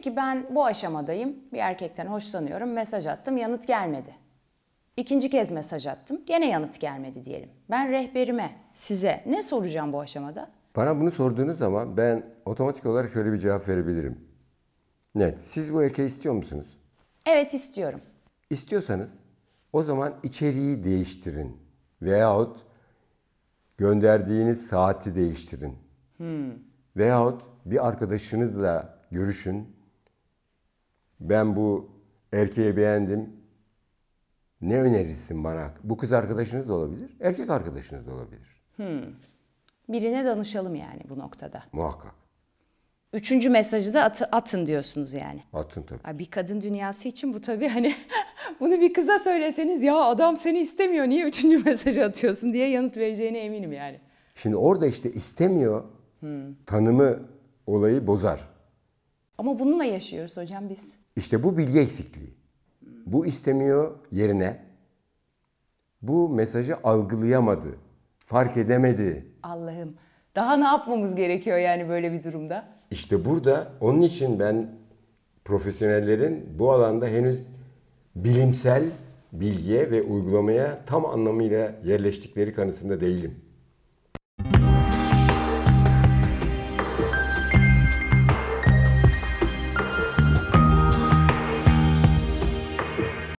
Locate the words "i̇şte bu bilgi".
61.16-61.78